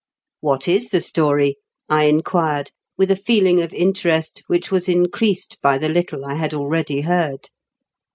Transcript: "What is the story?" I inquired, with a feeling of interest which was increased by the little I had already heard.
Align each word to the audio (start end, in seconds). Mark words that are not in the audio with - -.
"What 0.39 0.67
is 0.67 0.89
the 0.89 0.99
story?" 0.99 1.57
I 1.87 2.05
inquired, 2.05 2.71
with 2.97 3.11
a 3.11 3.15
feeling 3.15 3.61
of 3.61 3.71
interest 3.71 4.41
which 4.47 4.71
was 4.71 4.89
increased 4.89 5.59
by 5.61 5.77
the 5.77 5.89
little 5.89 6.25
I 6.25 6.33
had 6.33 6.55
already 6.55 7.01
heard. 7.01 7.49